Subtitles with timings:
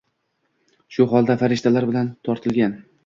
[0.95, 2.75] Shu holda farishtalar bilan to‘ldirilgan.